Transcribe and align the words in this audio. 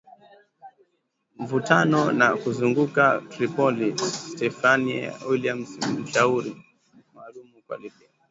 mvutano 1.41 1.99
ndani 2.05 2.19
na 2.19 2.27
kuzunguka 2.41 3.03
Tripoli, 3.31 3.89
Stephanie 4.27 5.03
Williams 5.29 5.69
mshauri 5.99 6.53
maalum 7.15 7.49
kwa 7.67 7.75
Libya 7.81 8.07